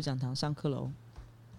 [0.00, 0.90] 讲堂上课喽！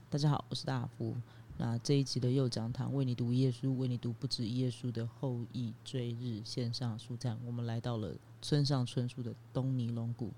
[0.10, 1.16] 大家好，我是大福。
[1.58, 10.32] 那这一集的右讲堂为你读一页书，为你读不止一页书的后裔追日线上书站，我们来到了村上春树的东尼龙谷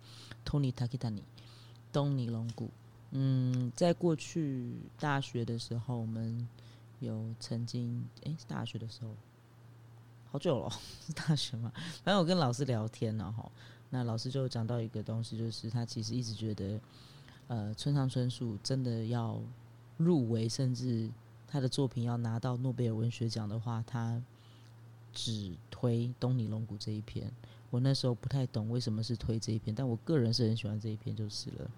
[0.45, 1.21] （Tony Takitani）。
[1.93, 2.69] 东尼龙谷，
[3.11, 6.45] 嗯，在过去大学的时候，我们
[6.99, 9.15] 有曾经，诶，是大学的时候，
[10.29, 10.69] 好久了，
[11.05, 11.71] 是大学嘛？
[12.03, 13.49] 反正我跟老师聊天了哈，
[13.91, 16.79] 那老师就讲到一个东西，就是他其实一直觉得，
[17.53, 19.39] 呃，村上春树真的要
[19.97, 21.07] 入围，甚至
[21.47, 24.19] 他的作品要拿到诺贝尔文学奖的话，他
[25.13, 27.31] 只推东尼龙谷这一篇。
[27.69, 31.69] 我那时候不太懂为什么是推这一篇，但我个人是很喜欢这一篇就是了。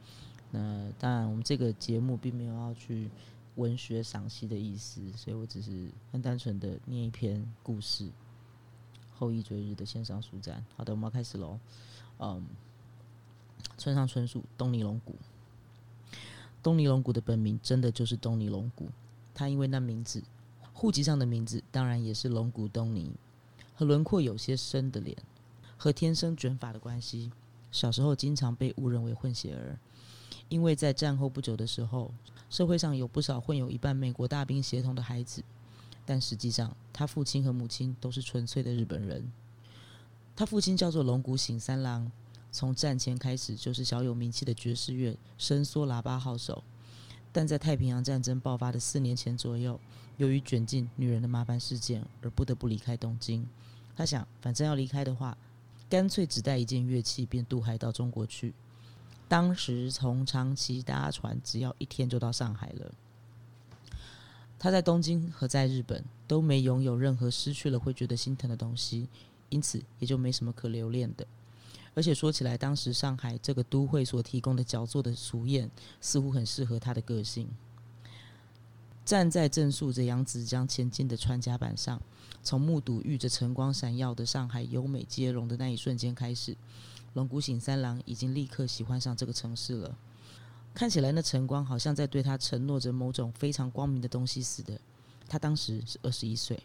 [0.49, 3.09] 那当然，我们这个节目并没有要去
[3.55, 8.09] 文学赏析的意思，所以我只是很单纯的念一篇故事。
[9.13, 11.59] 后羿追日的线上书展，好的，我们要开始喽。
[12.19, 12.45] 嗯，
[13.77, 15.13] 村上春树，东尼龙谷。
[16.65, 18.89] 东尼龙骨的本名真的就是东尼龙骨，
[19.35, 20.23] 他因为那名字，
[20.73, 23.11] 户籍上的名字当然也是龙骨东尼，
[23.75, 25.15] 和轮廓有些深的脸。
[25.77, 27.31] 和天生卷发的关系，
[27.71, 29.77] 小时候经常被误认为混血儿，
[30.49, 32.11] 因为在战后不久的时候，
[32.49, 35.43] 社会上有不少混有一半美国大兵血统的孩子，
[36.03, 39.31] 但实际上他父亲和母亲都是纯粹的日本人。
[40.35, 42.11] 他父亲叫做龙谷醒三郎，
[42.55, 46.63] 从战前开始就是小有名气的爵士乐伸缩喇叭号手，
[47.33, 49.77] 但在太平洋战争爆发的四年前左右，
[50.15, 53.45] 由于卷进女人的麻烦事件而不得不离开东京。
[53.93, 55.37] 他想，反正要离开的话。
[55.89, 58.53] 干脆只带一件乐器，便渡海到中国去。
[59.27, 62.93] 当时从长崎搭船，只要一天就到上海了。
[64.57, 69.09] 他在东京和在日本都没拥有任何失去了会觉得心疼的东西，
[69.49, 71.27] 因此也就没什么可留恋的。
[71.95, 77.49] 而且说起来，当时上海这个都会所提供的脚座的俗宴，似乎很适合他的个性。
[79.03, 81.99] 站在正竖着扬子江前进的船甲板上。
[82.43, 86.55] 从目睹遇着晨光闪耀的上海优美接龙的那一瞬间开始，
[87.13, 89.97] 龙谷醒三郎已经立刻喜欢上这个城市了。
[90.71, 94.79] 看起来那晨光好像在对他承诺着某种非常光明的东西似的。
[95.27, 96.61] 他当时是二十一岁，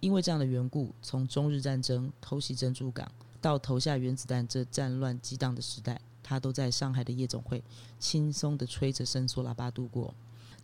[0.00, 3.10] 因为这样的缘故，从中日战争偷袭珍珠港
[3.42, 7.62] 到投下原子弹这战乱激荡的时代，他都在上海的夜总会
[7.98, 10.14] 轻松的吹着伸缩喇叭度过。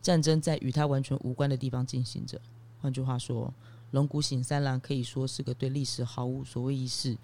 [0.00, 2.40] 战争在与他完全无关的地方进行着。
[2.80, 3.52] 换句话说，
[3.90, 7.18] 龙谷醒三郎可以说是个对历史毫无所谓意识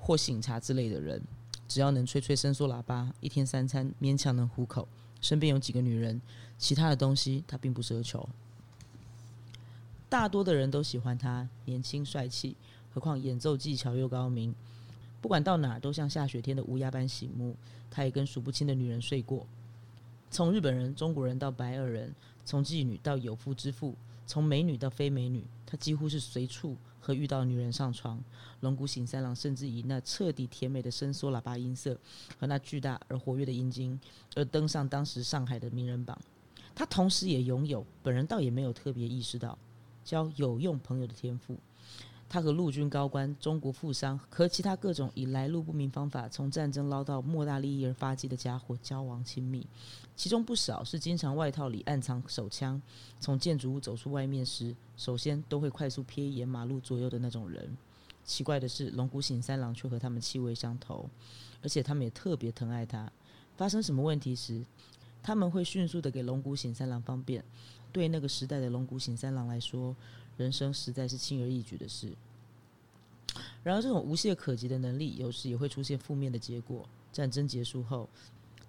[0.00, 1.22] 或醒茶之类的人。
[1.68, 4.88] 只要能吹吹伸缩喇叭，一天三餐勉强能糊口，
[5.20, 6.18] 身边有几个女人，
[6.56, 8.26] 其他的东西他并不奢求。
[10.08, 12.56] 大多的人都喜欢他，年轻帅气，
[12.94, 14.54] 何况演奏技巧又高明，
[15.26, 17.56] 不管到哪儿都像下雪天的乌鸦般醒目。
[17.90, 19.44] 他也跟数不清的女人睡过，
[20.30, 22.14] 从日本人、中国人到白俄人，
[22.44, 23.92] 从妓女到有夫之妇。
[24.24, 28.22] 从美女到非美女，他几乎是随处和遇到女人上床。
[28.60, 31.98] 龙骨醒三郎甚至以那彻底甜美的伸缩喇叭音色
[32.38, 33.98] 和那巨大而活跃的阴茎，
[34.36, 36.16] 而登上当时上海的名人榜。
[36.72, 39.58] 他同时也拥有本人倒也没有特别意识到
[40.04, 41.56] 交有用朋友的天赋。
[42.28, 49.66] 他和陆军高官、中国富商和其他各种以来路不明方法从战争捞到莫大利益而发迹的家伙交往亲密，
[50.16, 52.80] 其中不少是经常外套里暗藏手枪，
[53.20, 57.76] 从建筑物走出外面时，首先都会快速瞥一眼马路左右的那种人。
[58.24, 61.08] 奇怪的是，龙骨醒三郎却和他们气味相投，
[61.62, 63.10] 而且他们也特别疼爱他。
[63.56, 64.64] 发生什么问题时，
[65.22, 67.44] 他们会迅速的给龙骨醒三郎方便。
[67.92, 69.94] 对那个时代的龙骨醒三郎来说，
[70.36, 72.12] 人生实在是轻而易举的事。
[73.62, 76.88] 然而，这种无懈可击的能力，有时也会出现负面的结果。
[77.12, 78.08] 战争结束后，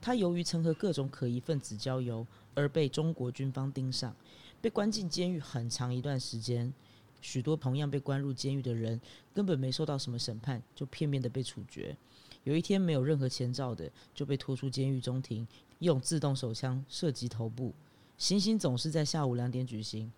[0.02, 2.26] 他由于曾和各种可疑分子交游，
[2.56, 4.16] 而被中国军方盯上，
[4.62, 6.74] 被关进监狱很长一段时间。
[7.22, 9.00] 许多同样被关入监狱的人，
[9.34, 11.96] 根本没受到什么审判，就片面的被处决。
[12.44, 15.46] 有一天，没有任何前兆的，就被拖出监狱中庭，
[15.80, 17.74] 用自动手枪射击头部。
[18.18, 20.12] 行刑总是在下午两点举行。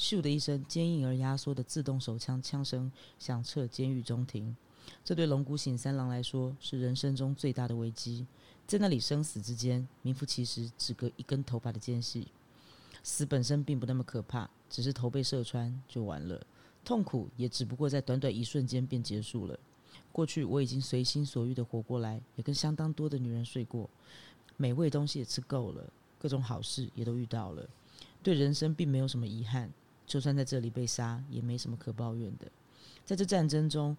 [0.00, 4.56] 咻的一声，坚硬而压缩的自动手枪枪声响彻监狱中庭。
[5.04, 8.26] 这对龙骨醒三郎来说是人生中最大的危机。
[8.66, 12.28] 在那里，生死之间名副其实，只隔一根头发的间隙。
[13.02, 16.46] 死本身并不那么可怕，只是头被射穿就完了，
[16.82, 19.58] 痛苦也只不过在短短一瞬间便结束了。
[20.10, 23.90] 过去我已经随心所欲的活过来，也跟相当多的女人睡过，
[24.56, 25.92] 美味东西也吃够了。
[26.18, 27.68] 各种好事也都遇到了，
[28.22, 29.70] 对人生并没有什么遗憾。
[30.10, 32.50] 就算在这里被杀，也没什么可抱怨的。
[33.04, 33.96] 在这战争中，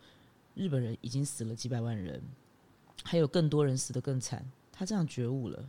[0.55, 2.21] 日本人已经死了几百万人，
[3.01, 4.45] 还有更多人死得更惨。
[4.73, 5.65] 他这样觉悟了，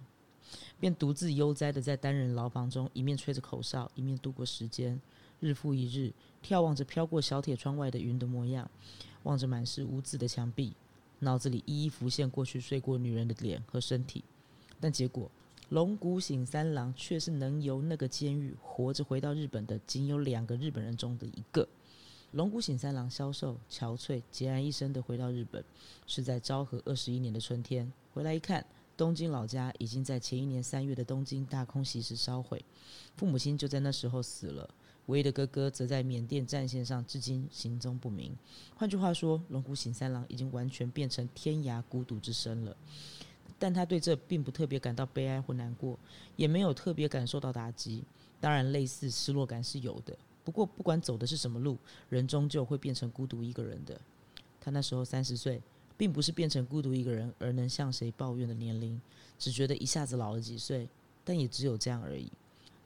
[0.81, 5.01] 便独自悠哉的在单人牢房中，一面吹着口哨，一面度过时间，
[5.39, 6.13] 日复一日，
[6.45, 8.69] 眺望着飘过小铁窗外的云的模样，
[9.23, 10.73] 望着满是污渍的墙壁，
[11.21, 14.25] 脑子里一一浮现过去睡过女人的脸和身体，
[14.81, 15.31] 但结果。
[15.69, 21.67] 龙谷醒三郎却是能由那个监狱活着回到日本的仅有两个日本人中的一个。
[22.33, 25.65] 龙谷醒三郎消瘦、憔悴、孑然一身的回到日本，
[26.07, 27.91] 是在昭和二十一年的春天。
[28.13, 28.65] 回来一看，
[28.97, 32.65] 东京老家已经在前一年三月的东京大空袭时烧毁，
[33.17, 34.69] 父母亲就在那时候死了，
[35.07, 38.35] 唯一的哥哥则在缅甸战线上，至今行踪不明。
[38.75, 42.77] 换句话说，龙谷醒三郎已经完全变成天涯孤独之身了。
[43.63, 45.97] 但他对这并不特别感到悲哀或难过，
[46.35, 48.03] 也没有特别感受到打击。
[48.41, 50.19] 当然，类似失落感是有的。
[50.43, 51.79] 不过，不管走的是什么路，
[52.09, 54.01] 人终究会变成孤独一个人的。
[54.61, 55.63] 他那时候三十岁，
[55.97, 59.01] 并不是变成孤独一个人而能向谁抱怨的年龄，
[59.39, 60.89] 只觉得一下子老了几岁，
[61.25, 62.29] 但也只有这样而已。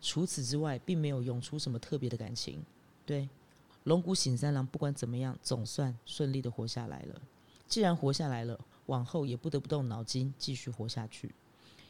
[0.03, 2.63] 除此之外，并没有涌出什么特别的感情。
[3.07, 3.27] 对，
[3.85, 7.19] 龙骨醒三郎不管怎么样，总算顺利的活下来了。
[7.67, 8.61] 既然活下来了。
[8.87, 11.35] 往后也不得不动脑筋继续活下去，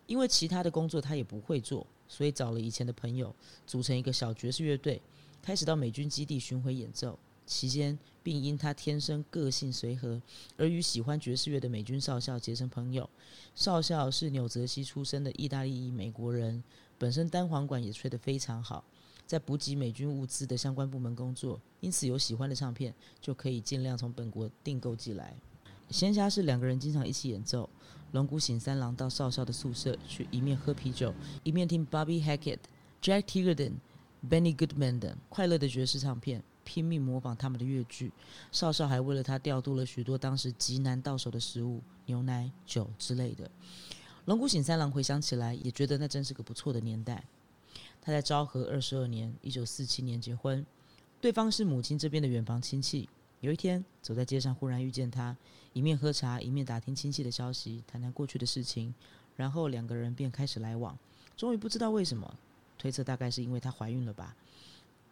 [0.07, 3.35] 因为其他的工作他也不会做，所以找了以前的朋友
[3.67, 5.01] 组成一个小爵士乐队，
[5.41, 7.19] 开始到美军基地巡回演奏。
[7.47, 10.21] 期间，并因他天生个性随和，
[10.57, 13.09] 而与喜欢爵士乐的美军少校结成朋友。
[13.55, 16.61] 少校是纽泽西出生的意大利裔美国人，
[16.99, 18.83] 本身单簧管也吹得非常好，
[19.29, 25.33] 在补给美军物资的相关部门工作，因此有喜欢的唱片就可以尽量从本国订购寄来。
[25.91, 27.69] 闲暇时，两个人经常一起演奏。
[28.13, 31.13] 龙骨醒三郎到少校的宿舍去，一面喝啤酒，
[31.43, 32.59] 一面听 Bobby Hackett、
[33.03, 38.13] Jack t i g e r d e n、Benny Goodman 等快乐的爵士唱片，拼命模仿他们的乐句。
[38.53, 43.51] 少校还为了他调度了许多当时极难到手的食物，牛奶、酒之类的。
[44.25, 47.25] 龙骨醒三郎回想起来，也觉得那真是个不错的年代。
[48.01, 50.65] 他在昭和二十二年（一九四七年）结婚，
[51.21, 53.09] 对方是母亲这边的远房亲戚。
[53.47, 55.37] 有一天，走在街上，忽然遇见他，
[55.73, 58.93] 一面喝茶，一面打听亲戚的消息，谈谈过去的事情，
[59.37, 60.99] 然后两个人便开始来往。
[61.37, 62.35] 终于不知道为什么，
[62.77, 64.35] 推测大概是因为她怀孕了吧，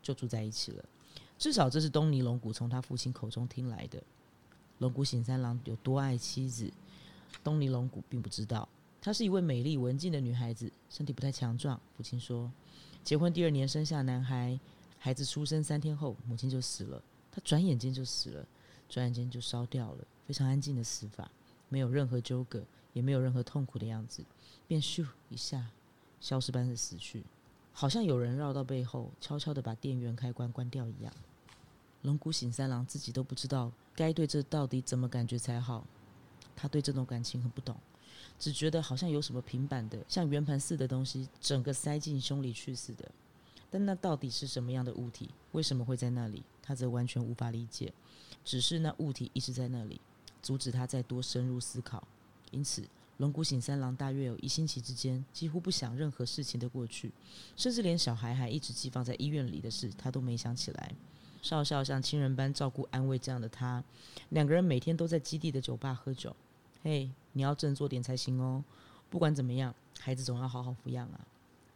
[0.02, 0.84] 就住在一起了。
[1.38, 4.02] 至少这是东尼龙骨从他父亲口中听来的。
[4.78, 6.68] 龙骨醒三郎有多爱妻子，
[7.44, 8.68] 东尼龙骨并不知道。
[9.00, 11.80] 她是一位美丽文静的女孩子，身体不太强壮。
[11.96, 12.50] 父亲说，
[13.04, 14.58] 结婚第二年生下男孩，
[14.98, 17.00] 孩子出生三天后，母亲就死了。
[17.34, 18.46] 他转眼间就死了，
[18.88, 21.28] 转眼间就烧掉了，非常安静的死法，
[21.68, 24.24] 没有任何纠葛，也没有任何痛苦的样子，
[24.68, 25.66] 便咻一下，
[26.20, 27.24] 消失般的死去，
[27.72, 31.12] 好像有人绕到背后，悄悄的把电源开关关掉一样。
[32.02, 35.84] 龙骨醒三郎自己都不知道该对这到底怎么感觉才好，
[36.54, 37.76] 他对这种感情很不懂，
[38.38, 43.10] 只觉得好像有什么平板的，像圆盘似的东西，整个塞进胸里去似的。
[43.70, 45.30] 但那到底是什么样的物体？
[45.50, 46.44] 为什么会在那里？
[46.64, 47.92] 他则完全无法理解。
[48.42, 50.00] 只是那物体一直在那里，
[50.42, 52.06] 阻止他再多深入思考。
[52.50, 52.82] 因此，
[53.18, 57.12] 龙骨醒三郎大约有一星期之间，几乎不想任何事情的过去，
[57.56, 60.92] 甚至连小孩还一直寄放在医院里的事，他都没想起来。
[61.42, 63.84] 少校像亲人般照顾安慰这样的他，
[64.30, 66.34] 两个人每天都在基地的酒吧喝酒。
[66.82, 68.64] 嘿，你要振作点才行哦！
[69.10, 71.20] 不管怎么样，孩子总要好好抚养啊。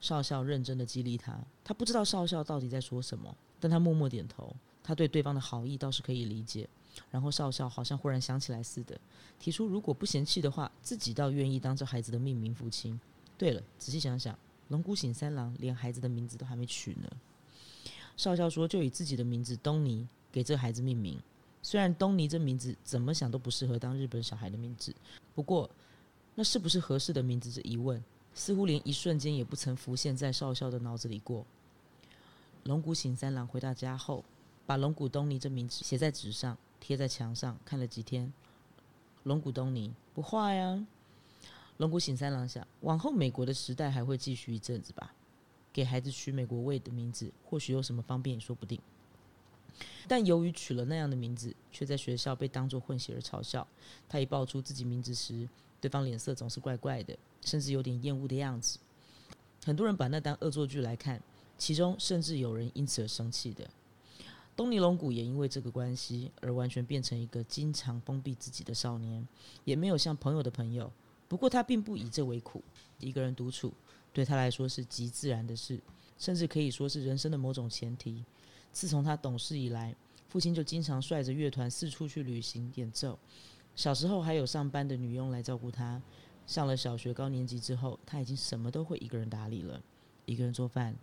[0.00, 4.54] 少校认真的激励他，他不知道少校到底在说什么，但他默默点头。
[4.88, 6.66] 他对对方的好意倒是可以理解。
[7.11, 8.99] 然后少校好像忽然想起来似的，
[9.38, 12.99] 提出如果不嫌弃的话，自己倒愿意当这孩子的命名父亲。
[13.37, 14.37] 对了，仔细想想，
[14.68, 17.11] 龙骨醒三郎连孩子的名字都还没取呢。
[18.16, 21.21] 少校说，就以自己的名字东尼给这孩子命名。
[21.62, 24.95] 虽然东尼这名字怎么想都不适合当日本小孩的名字，
[25.35, 25.68] 不过
[26.35, 27.52] 那是不是合适的名字？
[27.52, 28.02] 这疑问。
[28.35, 31.45] 似乎连一瞬间也不曾浮现在少校的脑子里过。
[32.64, 34.25] 龙骨醒三郎回到家后，
[34.68, 38.30] 把龙骨东尼这名字写在纸上，贴在墙上，看了几天。
[39.22, 40.87] 龙骨东尼不坏呀。
[41.78, 45.14] 龙骨醒三郎想，往后美国的时代还会继续一阵子吧。
[45.72, 48.78] 给孩子取美国味的名字，或许有什么方便也说不定。
[50.06, 53.66] 但由于取了那样的名字，却在学校被当作混血而嘲笑。
[54.06, 55.48] 他一报出自己名字时，
[55.80, 57.16] 对方脸色总是怪怪的。
[57.40, 58.78] 甚至有点厌恶的样子，
[59.64, 61.22] 很多人把那当恶作剧来看，
[61.56, 63.66] 其中甚至有人因此而生气的。
[64.58, 69.24] 东尼龙骨也因为这个关系而完全变成一个经常封闭自己的少年，
[69.64, 70.92] 也没有像朋友的朋友。
[71.28, 72.60] 不过他并不以这为苦，
[72.98, 73.72] 一个人独处
[74.12, 75.80] 对他来说是极自然的事，
[76.18, 78.24] 甚至可以说是人生的某种前提。
[78.72, 79.94] 自从他懂事以来，
[80.26, 83.16] 父亲就经常率着乐团四处去旅行演奏。
[83.76, 86.02] 小时候还有上班的女佣来照顾他。
[86.48, 89.80] 上了小学高年级之后，他已经什么都会一个人打理了，
[90.26, 90.96] 一个人做饭，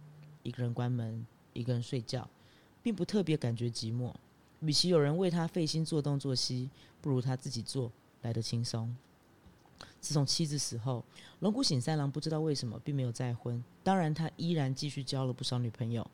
[0.44, 2.30] 一个人关门，一个人睡觉，
[2.86, 4.14] 并不特别感觉寂寞。
[4.60, 6.70] 与其有人为他费心做东做西，
[7.02, 8.96] 不如他自己做来得轻松。
[10.00, 11.04] 自从妻子死后，
[11.40, 13.64] 龙谷醒三郎不知道为什么并没有再婚。
[13.84, 16.06] 当然，他依然继续交了不少女朋友，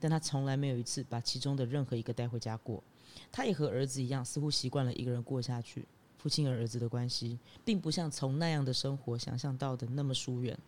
[0.00, 2.82] 但他从来没有一次把其中的任何一个带回家过。
[3.30, 5.86] 他也和儿子一样，似乎习惯了一个人过下去。
[6.26, 10.58] 父亲和儿子的关系，并不像从那样的生活想象到的那么疏远，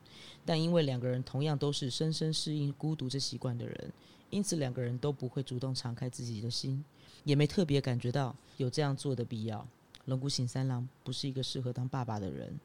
[0.46, 3.92] 但因为两个人同样都是深深适应孤独这习惯的人，
[4.30, 6.84] 因此两个人都不会主动敞开自己的心，
[7.24, 9.66] 也没特别感觉到有这样做的必要。
[10.04, 12.56] 龙骨醒三郎不是一个适合当爸爸的人，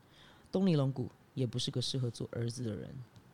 [0.51, 2.87] 东尼龙骨也不是个适合做儿子的人。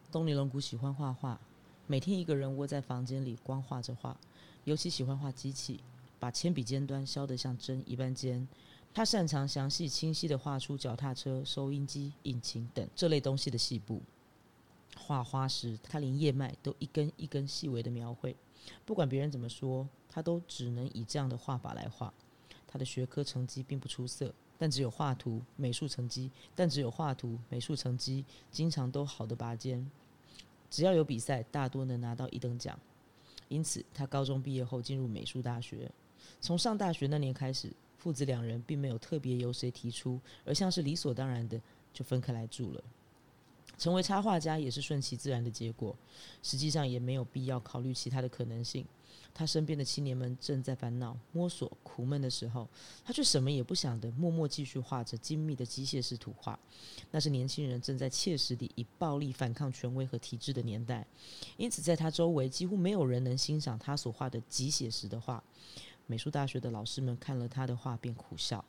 [0.10, 1.38] 东尼龙骨喜欢画画，
[1.86, 4.16] 每天一个人窝在房间里光画着画，
[4.64, 5.82] 尤其喜欢画机器，
[6.18, 8.48] 把铅笔尖端削得像针一般尖。
[8.92, 14.02] 他擅长详细清晰地画出脚踏车、收音机、引擎等这类东西的细部。
[14.98, 18.36] 画花时，他连叶脉都一根一根细微的描绘。
[18.86, 22.14] 不管别人怎么说，他都只能以这样的画法来画。
[22.68, 29.90] 他的学科成绩并不出色，但只有画图、美术成绩，但只有画图、美术成绩经常都好的拔尖。
[30.70, 32.78] 只要有比赛，大多能拿到一等奖。
[33.48, 35.90] 因此，他高中毕业后进入美术大学。
[36.42, 37.72] 从上大学那年开始。
[38.00, 41.62] 父子两人并没有特别由谁提出，而像是理所当然的
[41.94, 42.84] 就分开来住了。
[43.78, 45.96] 成为插画家也是顺其自然的结果，
[46.42, 48.86] 实际上也没有必要考虑其他的可能性。
[49.34, 52.68] 他身边的青年们正在烦恼、摸索、苦闷的时候，
[53.06, 56.60] 他却什么也不想的，默默继续画着精密的机械式图画。
[57.12, 61.06] 那是年轻人正在切实地以暴力反抗权威和体制的年代，
[61.56, 65.42] 因此在他周围几乎没有人能欣赏他所画的极写实的画。
[66.10, 68.66] 美术大学的老师们看了他的画便苦笑，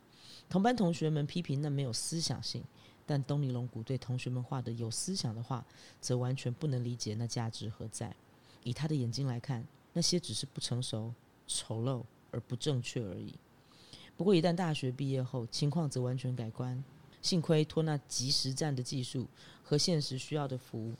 [0.50, 2.62] 同班同学们批评那没有思想性，
[3.06, 5.64] 但东尼龙谷对同学们画的有思想的画，
[6.02, 8.14] 则完全不能理解那价值何在。
[8.62, 11.14] 以他的眼睛来看，那些只是不成熟、
[11.46, 13.34] 丑陋而不正确而已。
[14.18, 16.84] 不过一旦大学毕业后，情况则完全改观。
[17.22, 19.26] 幸亏托纳及时战的技术
[19.64, 20.92] 和现实需要的服务。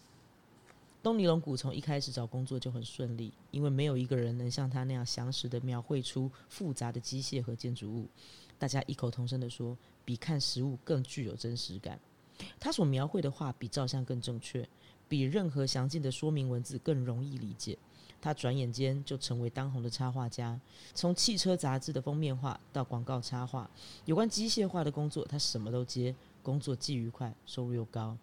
[1.03, 8.07] 东尼龙谷从一开始找工作就很顺利，因为没有一个人能像他那样详实的描绘出复杂的机械和建筑物。
[8.59, 11.99] 大家异口同声地说，比看实物更具有真实感。
[12.59, 14.69] 他所描绘的画比照相更正确，
[15.09, 17.79] 比任何详尽的说明文字更容易理解。
[18.21, 20.61] 他转眼间就成为当红的插画家，
[20.95, 23.71] 从汽车杂志的封面画到广告插画，
[24.05, 28.15] 有关机械化的工作他什么都接，工作既愉快，收入又高。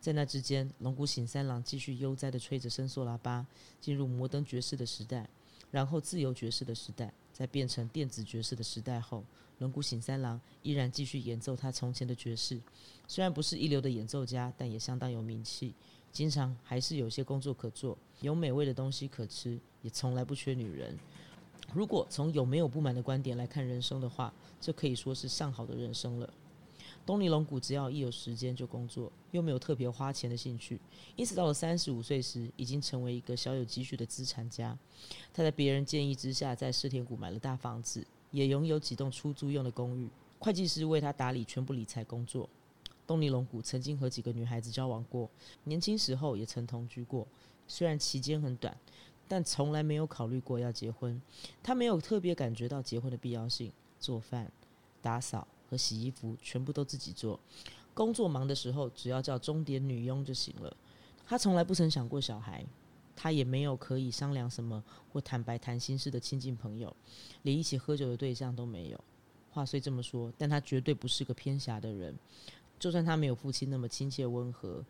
[0.00, 3.44] 在那之间，龙骨醒三郎继续悠哉地吹着伸缩喇叭，
[3.80, 5.28] 进入摩登爵士的时代，
[5.70, 9.24] 然后自由爵士的时代，在变成电子爵士的时代后，
[9.58, 12.60] 龙骨醒三郎依然继续演奏他从前的爵士。
[13.08, 15.74] 虽然不是一流的演奏家，但也相当有名气，
[16.12, 20.96] 经常还是有些工作可做，有美味的东西可吃，也从来不缺女人。
[21.74, 26.32] 如果从有没有不满的观点来看人生的话，这可以说是上好的人生了。
[27.06, 30.80] 东尼龙谷只要一有时间就工作，又没有特别花钱的兴趣，
[31.14, 34.76] 因此到了三十五岁时，已经成为一个小有积蓄的资产家。
[35.32, 40.08] 他在别人建议之下，在世田谷买了大房子，也拥有几栋出租用的公寓。
[40.40, 42.50] 会计师为他打理全部理财工作。
[43.06, 45.30] 东尼龙谷曾经和几个女孩子交往过，
[45.62, 47.24] 年轻时候也曾同居过，
[47.68, 48.76] 虽然期间很短，
[49.28, 51.22] 但从来没有考虑过要结婚。
[51.62, 53.70] 他没有特别感觉到结婚的必要性，
[54.00, 54.50] 做饭、
[55.00, 55.46] 打扫。
[55.68, 57.38] 和洗衣服全部都自己做，
[57.94, 60.76] 工作忙的时候只要叫钟点女佣就行了。
[61.26, 62.64] 他从来不曾想过小孩，
[63.16, 64.82] 他也没有可以商量什么
[65.12, 66.94] 或坦白谈心事的亲近朋友，
[67.42, 69.04] 连一起喝酒的对象都没有。
[69.50, 72.14] 话虽这么说，但他绝对不是个偏狭的人。
[72.78, 74.84] 就算他没有父亲那么亲切温和，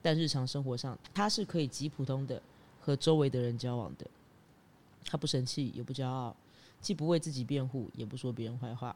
[0.00, 2.40] 但日常生活上他是可以极普通的
[2.80, 4.06] 和周围的人交往的。
[5.04, 6.34] 他不生气，也不骄傲，
[6.80, 8.94] 既不为自己辩护，也不说别人坏话。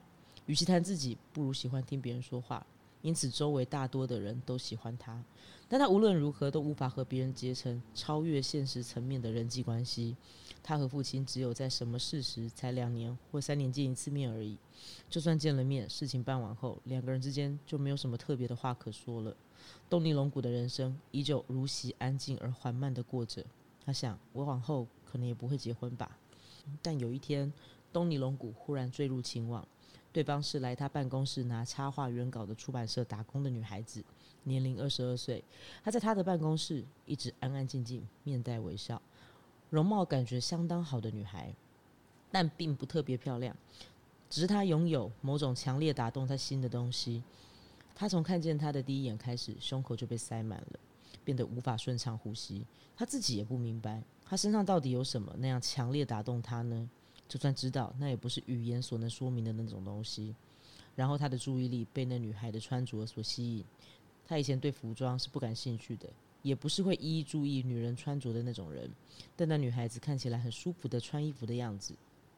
[0.48, 2.66] 与其谈自己，不如喜欢听别人说话，
[3.02, 5.22] 因此周围大多的人都喜欢他。
[5.68, 10.16] 但他无论如何都无法和别人结成超越现实层面的人际关系。
[10.62, 14.56] 他和父亲只有在什么事时才两年或三年见一次面而已。
[15.10, 19.36] 就算见了面，事情办完后，两个人之间就没有什么特别的话可说了。
[19.90, 23.44] 东尼龙谷的人生依旧如昔安静而缓慢的过着。
[23.84, 26.18] 他想，我往后可能也不会结婚吧。
[26.80, 27.52] 但有一天，
[27.92, 29.66] 东尼龙谷忽然坠入情网。
[30.12, 34.02] 对方是来他办公室拿插画原稿的出版社打工的女孩子，
[34.44, 35.44] 年龄二十二岁。
[35.84, 39.00] 她在他的办公室一直安安静静，面带微笑，
[39.70, 41.54] 容貌感觉相当好的女孩，
[42.30, 43.54] 但并不特别漂亮。
[44.30, 47.22] 只是她拥有某种强烈打动他心的东西。
[47.94, 50.78] 他从看见他的第一眼开始，胸口就被塞满了，
[51.24, 52.64] 变得无法顺畅呼吸。
[52.96, 56.88] 他自己也不明白，他身上到底有什么那样强烈打动他呢？
[57.28, 60.34] 就算知道，那也不是语言所能说明的那种东西。
[60.96, 63.64] 然后他的注意力被那女孩的穿着所吸引。
[64.26, 66.08] 他以前对服装是不感兴趣的，
[66.42, 68.90] 也不是会一一注意女人穿着的那种人。
[69.36, 71.94] 但那女孩子看起来很舒服的穿衣服的样子，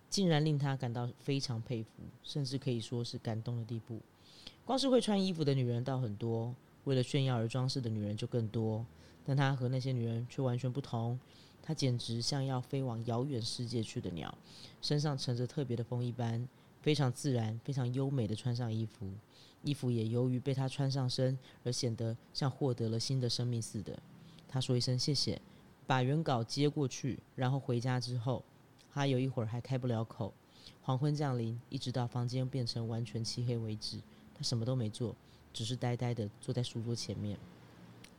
[0.09, 1.89] 竟然令他感到非常佩服，
[2.23, 4.01] 甚至可以说是感动的地步。
[4.65, 6.55] 光是会穿衣服的女人倒很多，
[6.85, 8.85] 为了炫耀而装饰的女人就更多。
[9.25, 11.19] 但他和那些女人却完全不同。
[11.63, 14.37] 他简直像要飞往遥远世界去的鸟，
[14.81, 16.49] 身上乘着特别的风一般。
[16.83, 19.07] 非常自然、非常优美的穿上衣服，
[19.63, 23.99] 衣服也由于被他穿上身而显得像获得了新的生命似的。
[24.49, 25.39] 他说一声谢谢，
[25.87, 28.43] 把原稿接过去，然后回家之后，
[28.91, 30.33] 他有一会儿还开不了口。
[30.81, 33.99] 黄昏降临，一直到房间变成完全漆黑为止，
[34.35, 35.15] 他什么都没做，
[35.53, 37.39] 只是呆呆的坐在书桌前面。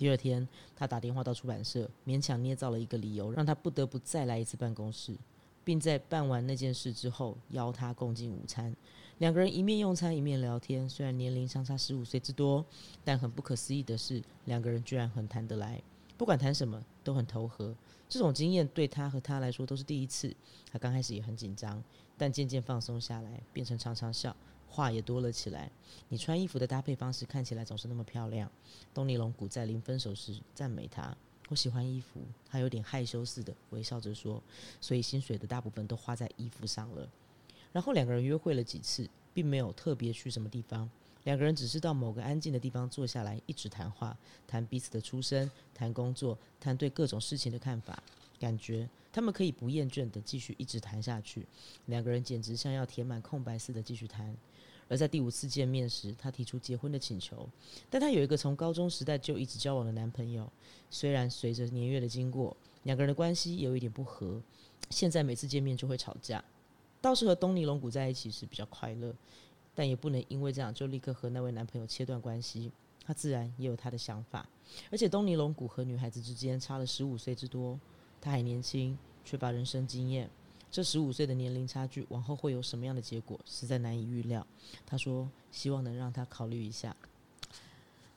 [0.02, 5.16] 第二天，他打电话到出版社，勉强捏造了一个理由，让他不得不再来一次办公室。
[5.64, 8.76] 并在办完那件事之后邀他共进午餐，
[9.20, 10.90] 两个人一面用餐一面聊天。
[10.90, 12.66] 虽然年龄相差十五岁之多，
[13.06, 15.80] 但很不可思议的是，两个人居然很谈得来，
[16.18, 17.76] 不管谈什么都很投合。
[18.10, 20.36] 这种经验对他和他来说都是第一次。
[20.72, 21.80] 他刚开始也很紧张，
[22.18, 24.36] 但渐渐放松下来，变成常常笑，
[24.72, 25.70] 话也多了起来。
[26.08, 28.50] 你穿衣服的搭配方式看起来总是那么漂亮。
[28.94, 31.16] 东尼龙谷在临分手时赞美他。
[31.50, 34.42] 我喜欢衣服，他有点害羞似的微笑着说
[34.80, 37.06] ：“所以薪水的大部分都花在衣服上了。”
[37.74, 40.90] 然后两个人约会了几次，并没有特别去什么地方。
[41.26, 48.02] 两个人只是到某个安静的地方坐下来，一直谈话，谈彼此的出身，谈工作，谈对各种事情的看法。
[48.42, 51.46] 感觉他们可以不厌倦的继续一直谈下去。
[51.86, 54.36] 两个人简直像要填满空白似的继续谈。
[54.90, 57.48] 而在第五次见面时，他提出结婚的请求，
[57.90, 60.52] 但他有一个从高中时代就一直交往的男朋友。
[60.90, 64.42] 虽然随着年月的经过，两个人的关系有一点不和，
[64.90, 66.44] 现在每次见面就会吵架。
[67.00, 69.16] 倒是和东尼龙骨在一起时比较快乐，
[69.74, 72.72] 但也不能因为这样就立刻和那位男朋友切断关系。
[73.04, 74.48] 他自然也有他的想法，
[74.92, 77.80] 而且东尼龙骨和女孩子之间差了十五岁之多，
[78.22, 80.30] 他还年轻，缺乏人生经验。
[80.72, 84.46] 这十五岁的年龄差距，往后会有什么样的结果，实在难以预料。
[84.86, 86.96] 他说：“希望能让他考虑一下。”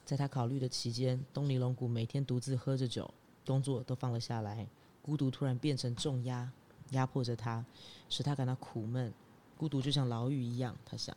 [0.06, 3.12] 在他考虑的期间，东尼龙骨每天独自喝着酒，
[3.44, 4.66] 工作都放了下来。
[5.02, 6.48] 孤独突然变成重压，
[6.90, 7.64] 压迫着他，
[8.08, 9.12] 使他感到苦闷。
[9.56, 11.16] 孤独就像牢狱一样，他想，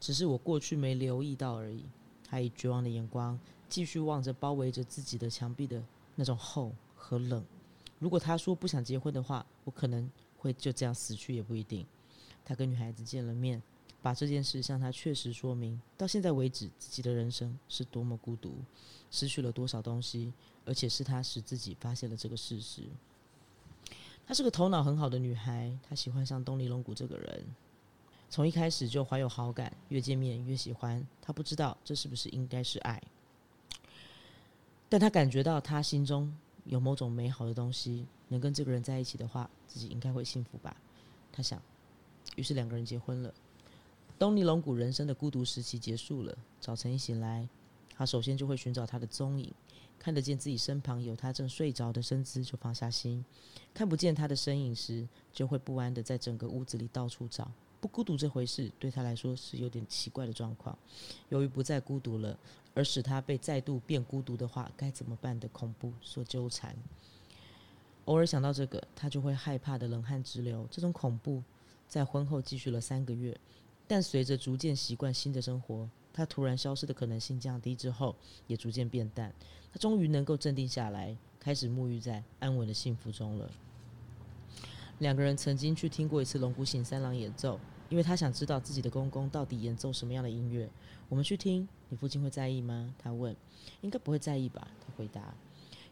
[0.00, 1.84] 只是我过去没留意到而已。
[2.24, 3.38] 他以绝望的眼光
[3.68, 5.82] 继续望着包围着自己的墙壁的
[6.14, 7.44] 那种厚和冷。
[8.00, 10.10] 如果他说不想结婚的话，我可能。
[10.42, 11.86] 会就这样死去也不一定。
[12.46, 13.62] 他跟女孩子见了面，
[14.00, 15.78] 把这件事向她确实说明。
[15.98, 18.54] 到现在为止，自己的人生是多么孤独，
[19.10, 20.32] 失去了多少东西，
[20.64, 22.84] 而且是他使自己发现了这个事实。
[24.26, 27.44] 她是个头脑很好的女孩，她喜欢上东尼龙骨这个人，
[28.30, 31.06] 从一开始就怀有好感，越见面越喜欢。
[31.20, 32.98] 她不知道这是不是应该是爱，
[34.88, 38.06] 但她感觉到他心中有某种美好的东西。
[38.28, 40.76] 能跟这个人在一起的话，自己应该会幸福吧？
[41.32, 41.60] 他想。
[42.36, 43.34] 于是两个人结婚了。
[44.18, 46.36] 东尼龙骨人生的孤独时期结束了。
[46.60, 47.48] 早晨一醒来，
[47.96, 49.52] 他首先就会寻找他的踪影。
[49.98, 53.22] 看得见自己身旁有他正睡着的身姿，就放下心；
[53.74, 57.50] 看不见他的身影时，就会不安的在整个屋子里到处找。
[57.82, 60.78] 不孤独这回事，对他来说是有点奇怪的状况。
[61.30, 62.38] 由于不再孤独了，
[62.74, 66.76] 而使他被再度变孤独的话该怎么办的恐怖所纠缠。
[68.06, 70.66] 偶尔想到这个，他就会害怕的冷汗直流。
[70.70, 71.42] 这种恐怖
[71.86, 73.38] 在婚后继续了三个月，
[73.86, 79.32] 但随着逐渐习惯新的生活，他突然消失的可能性降低之后，也逐渐变淡。
[79.72, 83.50] 他终于能够镇定下来，开始沐浴在安稳的幸福中了。
[84.98, 90.68] 两个人曾经去听过一次龙骨醒三郎演奏，因为他想知道自己的公公到底演奏什么样的音乐。
[91.08, 92.94] 我们去听，你父亲会在意吗？
[92.98, 93.36] 他问。
[93.82, 94.66] 应该不会在意吧？
[94.80, 95.34] 他回答。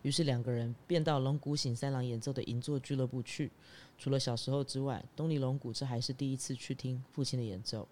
[0.03, 3.51] 于是两个人便到龙骨醒三郎演奏的银座俱乐部去。
[3.99, 7.87] 除了小时候之外，东尼龙骨这还是第一次去听父亲的演奏。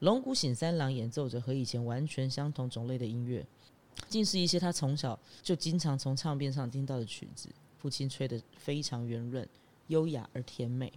[0.00, 3.46] 龙骨醒三郎演奏着和以前完全相同种类的音乐，
[4.08, 7.48] 竟是一些他从小就经常从唱片上听到的曲子。
[7.78, 9.48] 父亲吹得非常圆润、
[9.86, 10.92] 优雅而甜美。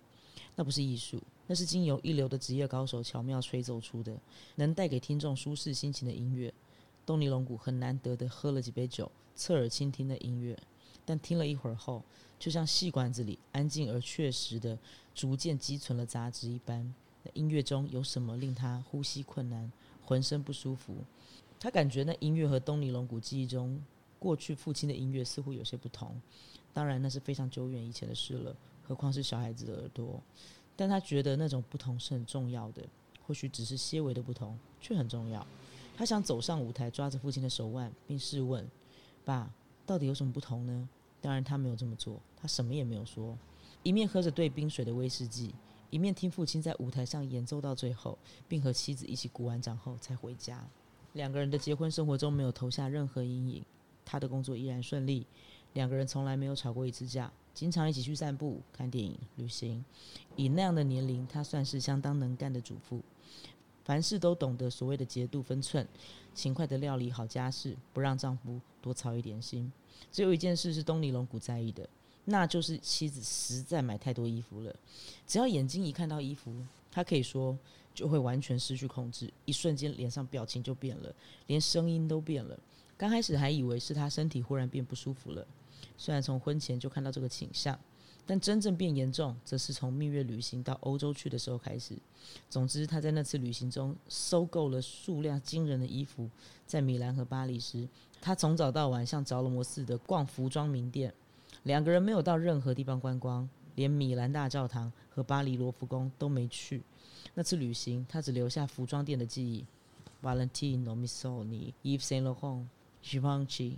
[0.56, 4.16] 那不是艺术，那是经由一流的职业高手巧妙吹奏出的，
[4.58, 6.54] 能带给听众舒适心情的音乐。
[7.08, 9.12] 东尼龙骨很难得的喝了几杯酒。
[9.36, 10.56] 侧耳倾听的音乐，
[11.06, 12.04] 但听了一会儿后，
[12.38, 14.78] 就像细管子里安静而确实的
[15.16, 16.94] 逐渐积存了杂质一般。
[17.24, 19.72] 那音乐中有什么令他呼吸困难、
[20.06, 20.94] 浑身不舒服？
[21.60, 23.82] 他感觉那音乐和东尼龙骨记忆中
[24.20, 26.22] 过去父亲的音乐似乎有些不同。
[26.74, 30.22] 当然，那是非常久远以前的事了，何况是小孩子的耳朵。
[30.80, 32.82] 但他觉得那种不同是很重要的，
[33.28, 35.46] 或许只是些微的不同，却很重要。
[35.94, 38.66] 他想走上舞台，抓着父亲的手腕，并试问
[39.26, 39.52] ：“爸，
[39.86, 40.88] 到底有什么不同呢？”
[41.20, 43.38] 当然，他没有这么做，他什么也没有说，
[43.84, 45.54] 一面喝着兑冰水的威士忌，
[45.90, 50.66] 一面听父亲在舞台上演奏到最后，并和妻子一起鼓完掌后才回家。
[51.12, 53.66] 两个人的结婚生活中没有投下任何阴影，
[54.06, 55.28] 他的工作依然顺利。
[55.74, 59.84] 两个人从来没有吵过一次架，经常一起去散步、看电影、旅行。
[60.38, 63.02] 以那样的年龄，她算是相当能干的主妇，
[63.84, 65.86] 凡事都懂得所谓的节度分寸，
[66.34, 69.70] 勤快的料理好家事，不让丈夫多操一点心。
[70.10, 71.90] 只有一件事是东尼龙骨在意的，
[72.24, 74.74] 那就是妻子实在买太多衣服了。
[75.28, 76.56] 只要眼睛一看到衣服，
[76.90, 77.58] 他可以说
[77.94, 81.14] 就会完全失去控制，一瞬间脸上表情就变了，
[81.48, 82.58] 连声音都变了。
[82.98, 85.46] 刚开始还以为是他身体忽然变不舒服了。
[86.00, 87.78] 虽然从婚前就看到这个倾向，
[88.26, 91.94] 但真正变严重，则是从蜜月旅行到欧洲去的时候开始。
[92.50, 96.30] 总之，他在那次旅行中收购了数量惊人的衣服。
[96.66, 97.86] 在米兰和巴黎时，
[98.22, 101.14] 他从早到晚像着了魔似的逛服装名店。
[101.64, 106.82] 两个人没有到任何地方观光，连米兰大教堂和巴黎罗浮宫都没去。
[107.34, 109.66] 那次旅行，他只留下服装店的记忆
[110.24, 112.68] ：Valentino Missoni、Yves Saint Laurent、
[113.04, 113.74] Givenchy。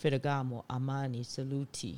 [0.00, 1.96] Ferragamo、Armani、Saluti、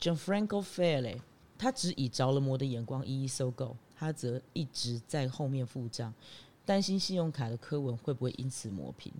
[0.00, 1.20] Gianfranco Ferle，
[1.58, 6.14] 他只以着了魔的眼光一一收购，他则一直在后面付账，
[6.64, 9.12] 担心信用卡的科文会不会因此磨平。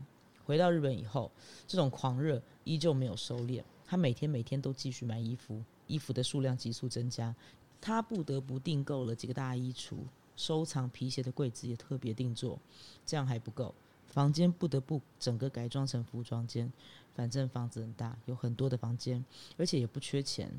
[0.47, 1.31] 回到日本以后，
[1.69, 7.35] 这种狂热依旧没有收敛，他每天每天都继续买衣服，衣服的数量急速增加，
[7.83, 9.97] 他不得不订购了几个大衣橱，
[10.37, 12.59] 收藏皮鞋的柜子也特别定做。
[13.05, 13.75] 这样还不够，
[14.13, 16.73] 房间不得不整个改装成服装间。
[17.15, 19.23] 反正房子很大，有很多的房间，
[19.59, 20.51] 而且也不缺钱。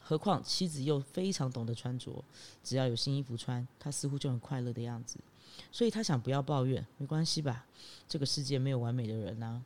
[0.00, 2.22] 何况妻子又非常懂得穿着，
[2.62, 5.18] 只要有新衣服穿，他似乎就很快乐的样子。
[5.72, 7.66] 所以他想不要抱怨，没关系吧？
[8.08, 9.60] 这个世界没有完美的人啊。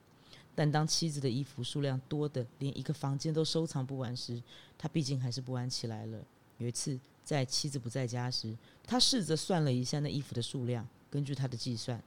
[0.54, 4.42] 但当妻子的衣服数量多的连一个房间都收藏不完时，
[4.78, 6.18] 他毕竟还是不安起来了。
[6.56, 12.02] 有一次在妻子不在家时，他试着算了一下那衣服的数量，根据他的计算，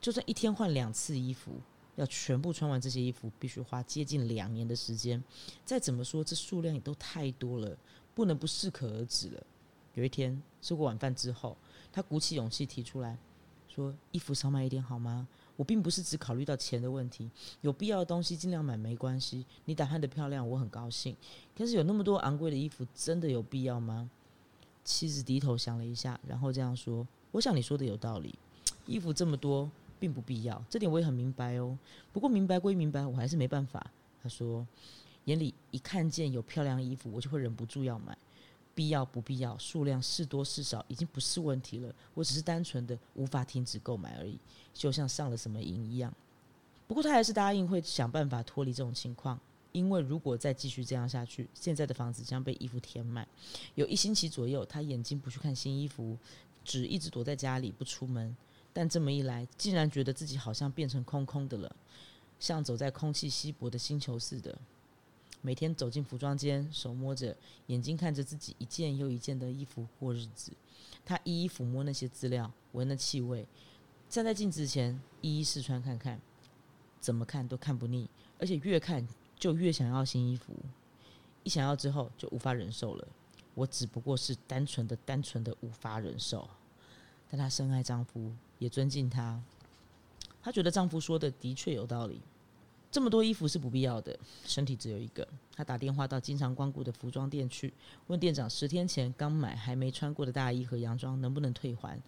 [0.00, 1.52] 就算一天换两次衣服。
[1.96, 5.22] 要全部穿完这些衣服，必须花接近两年的时间。
[5.62, 7.76] 再怎么说，这数量也都太多了，
[8.14, 9.46] 不能不适可而止了。
[9.92, 11.54] 有一天吃过晚饭之后，
[11.92, 13.18] 他鼓起勇气提出来
[13.68, 15.28] 说：“衣服少买一点好吗？
[15.54, 19.44] 我并不是只考虑到钱的问题，有必要的东西尽量买没关系。
[19.66, 21.14] 你打扮的漂亮，我很高兴。
[21.54, 24.10] 可是有那么多昂贵的衣服，真的有必要吗？”
[24.82, 28.34] 妻子低头想了一下，然后这样说：“我想你说的有道理，
[28.86, 29.70] 衣服这么多。”
[30.02, 31.78] 并不必要，这点我也很明白哦。
[32.12, 33.88] 不过明白归明白，我还是没办法。
[34.20, 34.66] 他说
[35.26, 38.18] ：“眼里一看见有漂亮衣服，我就会忍不住要买。
[38.74, 41.94] 必要不必要，数量是多是少已经不是问题了。
[42.14, 44.36] 我只是单纯的无法停止购买而已，
[44.74, 46.12] 就像上了什么瘾一样。
[46.88, 49.38] 不过他还是答应会想办法脱离这种情况，
[49.70, 53.24] 因为如果再继续这样下去，现在的房子将被衣服填满。
[53.76, 56.18] 有一星期左右，他眼睛不去看新衣服，
[56.64, 58.36] 只一直躲在家里不出门。”
[58.72, 61.76] 但这么一来，竟然觉得自己好像变成空空的了，
[62.38, 64.58] 像走在空气稀薄的星球似的。
[65.40, 70.52] 每天走进服装间，手摸着，眼睛看着自己一件又一件的衣服过日子。
[71.04, 73.46] 他一一抚摸那些资料，闻那气味，
[74.08, 76.20] 站在镜子前一一试穿看看，
[77.00, 78.08] 怎么看都看不腻，
[78.38, 79.06] 而且越看
[79.36, 80.54] 就越想要新衣服。
[81.42, 83.08] 一想要之后就无法忍受了。
[83.54, 86.48] 我只不过是单纯的、单纯的无法忍受。
[87.32, 88.30] 但她深爱丈夫。
[88.58, 89.42] 也尊敬她，
[90.40, 92.20] 她觉得丈夫说的的确有道理。
[92.92, 95.26] 这么多衣服是不必要的，身体只有一个。
[95.56, 97.72] 她打电话到经常光顾的服装店去，
[98.06, 102.00] 问店长十天前刚买还没穿过的大衣和洋装能不能退还。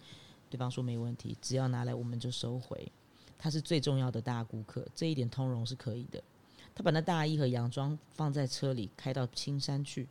[0.49, 2.89] 对方说没问题，只要拿来我们就收回。
[3.37, 6.23] 她是最重要的大顾客，这一点通融是可以的。
[6.73, 10.07] 她把那大衣和洋装放在车里，开到青山去。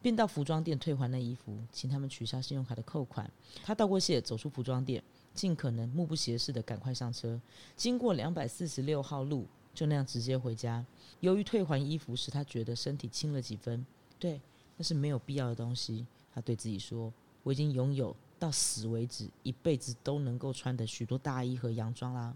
[0.00, 3.30] 便到服装店退还那衣服，请他们取消信用卡的扣款。
[3.64, 5.02] 他道过谢，走出服装店，
[5.34, 7.40] 尽可能目不斜视的赶快上车。
[7.76, 10.84] 经过两百四十六号路，就那样直接回家。
[11.20, 13.84] 由于退还衣服时，他觉得身体轻了几分。
[14.18, 14.40] 对，
[14.76, 16.06] 那是没有必要的东西。
[16.32, 22.32] 他对自己说：“我已经拥有到死为止，一辈子都能够穿的许多大衣和洋装啦。”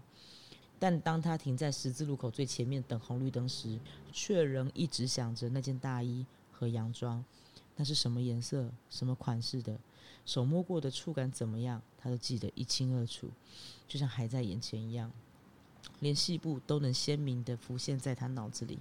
[0.77, 3.79] 但当他停在十字路口最前面等红绿灯时，
[4.11, 7.23] 却仍一直想着那件大衣和洋装。
[7.75, 9.77] 那是什么颜色、什么款式的？
[10.25, 11.81] 手摸过的触感怎么样？
[11.97, 13.29] 他都记得一清二楚，
[13.87, 15.11] 就像还在眼前一样。
[15.99, 18.79] 连细部都能鲜明的浮现在他脑子里。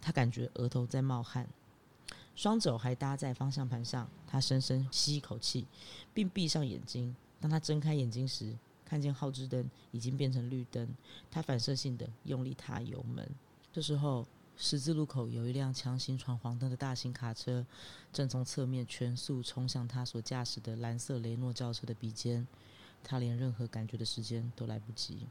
[0.00, 1.48] 他感觉额头在冒汗，
[2.34, 4.08] 双肘还搭在方向盘上。
[4.26, 5.66] 他深深吸一口气，
[6.12, 7.14] 并闭上眼睛。
[7.40, 10.88] 当他睁开眼睛时，看见后置灯已经变成绿灯。
[11.30, 13.28] 他反射性的用力踏油门。
[13.72, 17.66] 这时候，十字路口有一辆强行闯黄灯的大型卡车，
[18.12, 22.46] 正从侧面全速冲向他所驾驶的蓝色雷诺轿车的鼻尖。
[23.02, 25.26] 他连任何感觉的时间都来不及。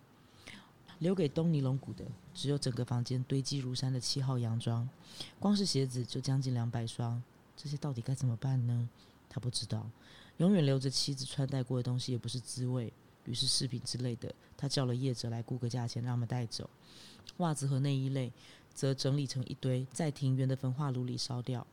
[0.99, 4.87] 留给东尼龙骨的只有整个房间堆积如山的七号洋装，
[5.39, 7.21] 光是鞋子就将近两百双。
[7.57, 8.87] 这些到底该怎么办呢？
[9.29, 9.89] 他不知道。
[10.37, 12.91] 永远留着妻子穿戴过的东西也不是滋味，
[13.25, 16.69] 于是饰品之类的，他叫了业者来估个价钱，让他们带走。
[17.37, 18.31] 袜子和内衣类
[18.73, 21.65] 则整理成一堆，在庭园的焚化炉里烧掉。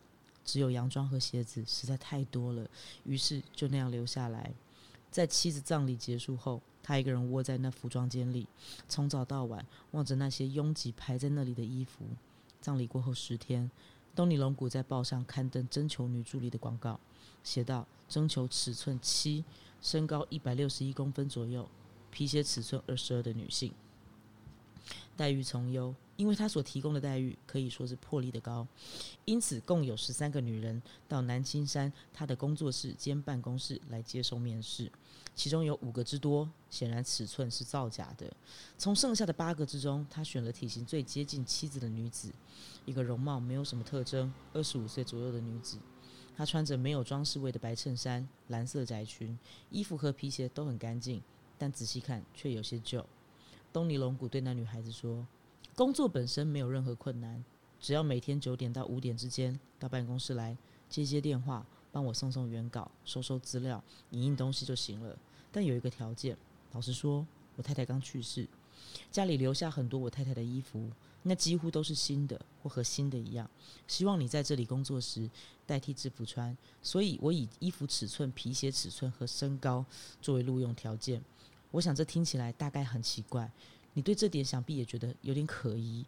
[0.45, 2.69] 只有洋装和鞋子实在太多了，
[3.05, 4.53] 于是就那样留下来。
[5.11, 6.61] 在妻子葬礼结束后。
[6.83, 8.49] 他一个人窝在那服装间里，
[8.89, 12.05] 从早到晚望着那些拥挤排在那里的衣服。
[12.61, 13.71] 葬礼过后十天，
[14.17, 16.99] 东尼龙骨在报上刊登征求女助理的广告，
[17.45, 19.45] 写道：征求尺寸七、
[19.83, 21.69] 身高一百六十一公分左右、
[22.11, 23.73] 皮鞋尺寸二十二的女性，
[25.21, 25.95] 待遇从优。
[26.17, 28.67] 因为他所提供的待遇可以说是破例的高，
[29.25, 34.93] 因此共有十三个女人到南青山他的工作室兼办公室来接受面试，
[35.35, 38.31] 其中有五个之多显然尺寸是造假的。
[38.77, 42.31] 从剩下的八个之中，他选了体型最接近妻子的女子，
[42.85, 45.79] 一个容貌没有什么特征、二十五岁左右的女子。
[46.37, 49.39] 她穿着没有装饰味的白衬衫、蓝色窄裙，
[49.71, 51.23] 衣服和皮鞋都很干净，
[51.57, 53.07] 但仔细看却有些旧。
[53.73, 55.27] 东尼龙骨对那女孩子说。
[55.77, 57.43] 工作本身没有任何困难，
[57.81, 60.55] 只要每天九点到五点之间到办公室来
[60.91, 65.17] 接接电话，帮我送送原稿、收收资料、影印东西就行了。
[65.51, 66.37] 但有一个条件，
[66.73, 68.47] 老实说，我太太刚去世，
[69.11, 70.91] 家里留下很多我太太的衣服，
[71.23, 73.49] 那几乎都是新的或和新的一样。
[73.87, 75.31] 希望你在这里工作时
[75.65, 79.83] 代替制服穿，所以我以衣服尺寸、皮鞋尺寸和身高
[80.21, 81.23] 作为录用条件。
[81.71, 83.51] 我想这听起来大概很奇怪。
[83.93, 86.05] 你对这点想必也觉得有点可疑，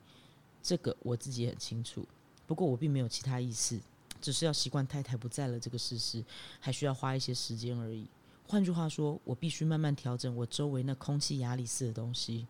[0.62, 2.06] 这个我自己也很清楚。
[2.46, 3.80] 不过我并没有其他意思，
[4.20, 6.24] 只是要习惯太太不在了这个事实，
[6.60, 8.06] 还需要花一些时间而已。
[8.46, 12.46] 换句话说，我必须慢慢调整我周围那空气压力似的东西。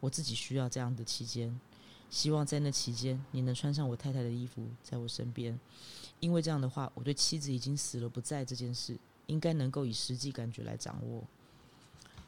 [0.00, 1.58] 我自己需要这样的期间，
[2.10, 5.58] 希望在那期间你能穿上我太太的衣服，在我身边，
[6.20, 11.24] 因为这样的话，我对妻子已经死了不在这件事，应该能够以实际感觉来掌握。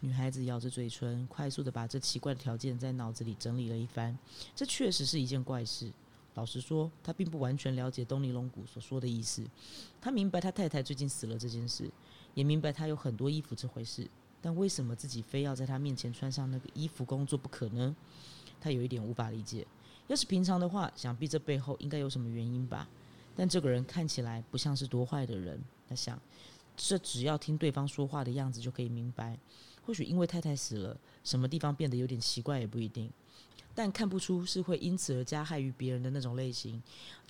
[0.00, 4.16] 女孩子咬着嘴唇，快速的把这奇怪的条件在脑子里整理了一番。
[4.54, 5.90] 这确实是一件怪事。
[6.34, 9.42] 老实说，她并不完全了解东尼龙骨所说的意思。
[10.00, 11.90] 她明白他太太最近死了这件事，
[12.34, 14.06] 也明白他有很多衣服这回事。
[14.42, 17.96] 但为什么自己非要在他面前穿上那个衣服工作不可呢？
[18.60, 19.66] 他有一点无法理解。
[20.08, 22.86] 要是平常的话，想必这背后应该有什么原因吧。
[23.34, 25.58] 但这个人看起来不像是多坏的人。
[25.88, 26.20] 他想，
[26.76, 29.38] 这只要听对方说话的样子就可以明白。
[29.86, 33.08] 或许因为太太死了，什么地方变得有点奇怪也不一定，
[33.74, 36.82] 但看不出是会因此而加害于别人的那种类型。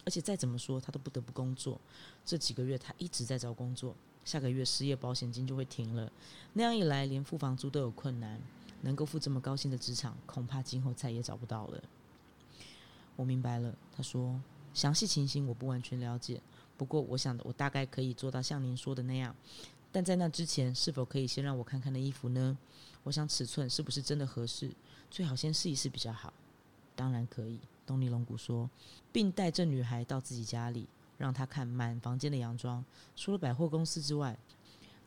[0.07, 1.81] 而且再怎么说，他都不得不工作。
[2.25, 6.11] 这几个月他一直在找工作，下个月失业保险金就会停了。
[6.55, 8.40] 那样一来，连付房租都有困难。
[8.83, 11.83] 能够付这么高薪的职场，恐怕今后再也找不到了。
[13.16, 14.38] 我明白了，他说，
[14.75, 16.40] 详细情形我不完全了解，
[16.77, 19.35] 不过我想我大概可以做到像您说的那样。
[19.96, 22.54] 但在那之前，是否可以先让我看看那衣服呢？
[23.02, 24.70] 我想尺寸是不是真的合适，
[25.11, 26.30] 最好先试一试比较好。
[26.94, 28.68] 当然可以，东尼龙骨说，
[29.11, 32.85] 并带这女孩到自己家里，让她看满房间的洋装。
[33.16, 34.37] 除了百货公司之外，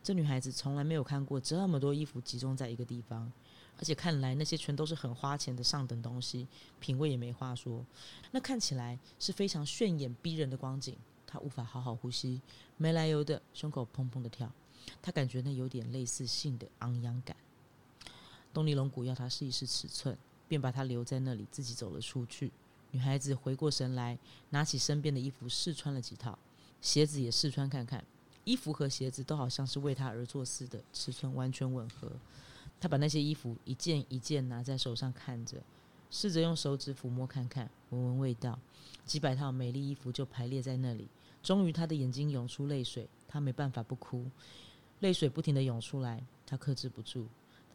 [0.02, 3.32] 这女孩子从来没有看过这么多衣服集中在一个地方，
[3.78, 6.48] 而且看来那些全都是很花钱的上等东西，
[6.80, 7.86] 品味也没话说。
[8.32, 10.96] 那看起来是非常炫眼逼人的光景，
[11.28, 12.40] 她无法好好呼吸，
[12.76, 14.50] 没来由的胸口砰砰的跳。
[15.02, 17.36] 他感觉那有点类似性的昂扬感。
[18.52, 20.16] 东尼龙骨要他试一试尺寸，
[20.48, 22.50] 便把他留在那里，自己走了出去。
[22.90, 24.18] 女孩子回过神来，
[24.50, 26.38] 拿起身边的衣服试穿了几套，
[26.80, 28.04] 鞋子也试穿看看。
[28.44, 32.10] 衣服和鞋子都好像是为他而做似的，尺寸完全吻合。
[32.80, 35.62] 他把那些衣服一件一件拿在手上看着，
[36.10, 38.58] 试着用手指抚摸看看，闻闻味道。
[39.04, 41.06] 几百套美丽衣服就排列在那里。
[41.42, 44.26] 终于，他的眼睛涌出泪水，他没办法不哭。
[45.00, 47.26] 泪水不停的涌出来，他克制不住。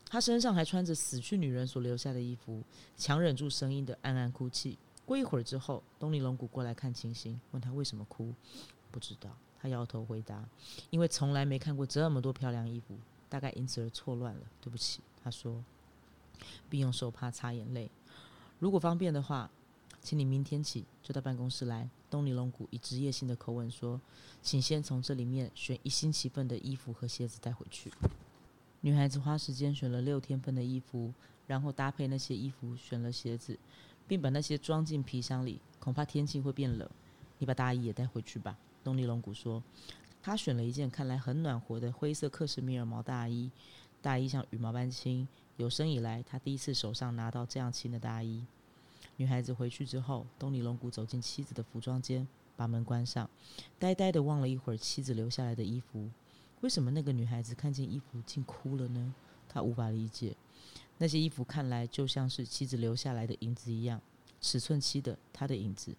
[0.08, 2.64] 他身上还穿着死去女人所留下的衣服，
[2.96, 4.78] 强忍住声音的暗暗哭泣。
[5.06, 8.34] 过一会儿之后，东尼龙骨过来看情形，问他为什么哭。
[8.92, 10.48] 不知道，他摇头回答，
[10.90, 14.42] 因为从来没看过这么多漂亮衣服，大概因此而错乱了。
[14.62, 15.64] 对不起，他说。
[16.70, 17.90] 并用手帕擦眼泪。
[18.60, 19.50] 如果方便的话，
[20.06, 21.90] 请你明天起就到办公室来。
[22.12, 24.00] 东尼龙骨以职业性的口吻说
[24.40, 27.92] ：“请先从这里面选一星期份的衣服和鞋子带回去。”
[28.82, 31.12] 女孩子花时间选了六天份的衣服，
[31.48, 33.58] 然后搭配那些衣服选了鞋子，
[34.08, 35.60] 并把那些装进皮箱里。
[35.80, 36.88] 恐怕天气会变冷，
[37.40, 38.56] 你把大衣也带回去吧。
[38.84, 39.64] 东尼龙骨说
[40.22, 43.50] ：“他选了一件看来很暖和的灰色克什米尔毛大衣，
[44.04, 45.28] 大衣像羽毛般轻。
[45.58, 48.46] 有生以来，他第一次手上拿到这样轻的大衣。”
[49.18, 53.30] 女孩子回去之后，东尼龙骨走进妻子的服装间，把门关上，
[53.80, 56.10] 呆呆的望了一会儿妻子留下来的衣服。
[56.62, 59.14] 为什么那个女孩子看见衣服竟哭了呢？
[59.48, 60.36] 他无法理解。
[60.98, 64.02] 那些衣服看来就像是妻子留下来的影子一样，
[64.42, 65.96] 尺寸七的她的影子，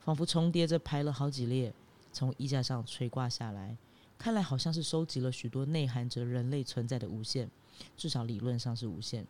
[0.00, 1.72] 仿佛重叠着排了好几列，
[2.12, 3.76] 从衣架上垂挂下来。
[4.18, 7.50] 看来好像是收集了许多内含着人类存在的无限，
[7.96, 9.26] 至少理论上是无限。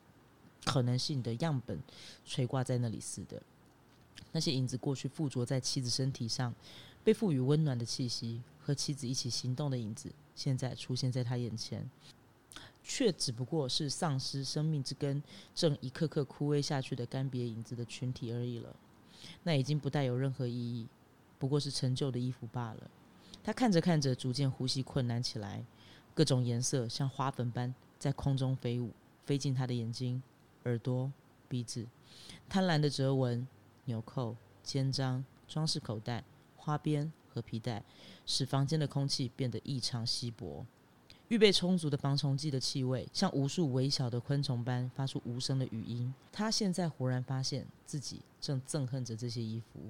[0.65, 1.79] 可能性的样本
[2.25, 3.43] 垂挂在那里似的，
[4.33, 6.55] 那些影子过去附着在妻子身体上，
[7.03, 11.91] 被赋予温暖的气息，和妻子一起行动的影子，现在出现在他眼前，
[12.83, 15.23] 却只不过是丧失生命之根、
[15.55, 18.75] 正一刻刻枯萎下去的干瘪影子的群体而已了。
[19.43, 20.87] 那已经不带有任何意义，
[21.39, 22.91] 不过是陈旧的衣服罢了。
[23.45, 25.65] 他看着看着，逐渐呼吸困难起来，
[26.15, 28.91] 各种颜色像花粉般在空中飞舞，
[29.27, 30.23] 飞进他的眼睛。
[30.65, 31.13] 耳朵、
[31.49, 31.87] 鼻子、
[32.49, 33.47] 贪婪的折纹、
[33.87, 36.25] 纽扣、肩章、装饰口袋、
[36.57, 37.83] 花边和皮带，
[38.27, 40.65] 使房间的空气变得异常稀薄。
[41.29, 46.13] 预备充足的防虫剂的气味，像无数微小的昆虫般发出无声的语音。
[46.31, 49.81] 他现在忽然发现自己正憎恨着这些衣服。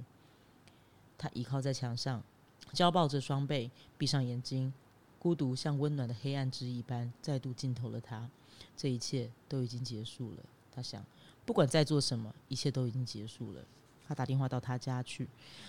[1.19, 2.23] 他倚靠在墙上，
[2.73, 4.73] 交抱着双臂，闭上眼睛，
[5.19, 8.31] 孤独像温暖的黑暗之一般再度浸透了他。
[8.77, 10.45] 这一切都已经结束了。
[10.75, 11.05] 他想，
[11.45, 13.63] 不管在做什么，一切都已经结束了。
[14.07, 15.29] 他打电话到他家去，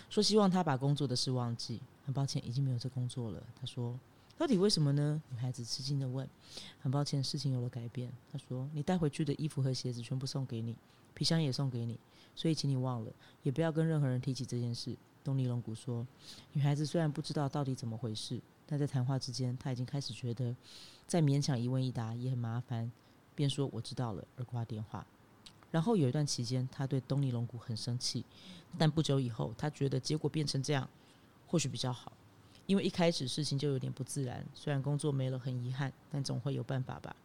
[0.10, 1.80] 说希望他把工作的事忘记。
[2.06, 3.42] 很抱歉，已经没有这工作了。
[3.56, 3.98] 他说
[4.38, 6.28] ：“到底为什么呢？”女孩子吃惊的问。
[6.82, 8.12] 很抱歉，事情有了改变。
[8.30, 10.76] 他说：“你带回去的衣服和鞋子全部送给你，
[11.14, 11.98] 皮箱也送给你，
[12.36, 13.12] 所以请你忘了，
[13.44, 16.06] 也不要跟任何人提起这件事。”东尼龙骨说。
[16.52, 20.54] 女孩子虽然不知道到底怎么回事，但在谈话之间，她已经开始觉得，
[21.08, 22.92] 再勉强一问一答也很麻烦。
[23.36, 25.06] 便说我知道了，而挂电话。
[25.72, 28.24] 然后有一段期间，他对东尼龙骨很生气，
[28.78, 30.88] 但不久以后，他觉得结果变成这样，
[31.48, 32.12] 或许比较好，
[32.68, 34.46] 因为一开始事情就有点不自然。
[34.54, 37.16] 虽然工作没了很遗憾，但总会有办法吧。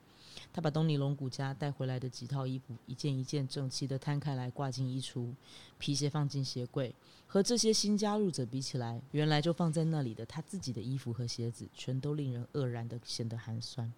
[0.50, 5.30] 他把东尼龙骨家带回来的几套衣服一件一件整齐的摊开来挂进衣橱，
[5.78, 6.94] 皮鞋放进鞋柜。
[7.26, 13.92] 和这些新加入者比起来，原来就放在那里的他自己的衣服和鞋子，全都令人愕然的显得寒酸。